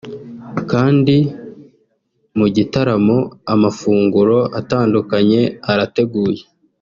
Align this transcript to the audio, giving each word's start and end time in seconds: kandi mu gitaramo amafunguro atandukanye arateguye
kandi 0.71 1.17
mu 2.37 2.45
gitaramo 2.55 3.17
amafunguro 3.53 4.37
atandukanye 4.59 5.41
arateguye 5.71 6.41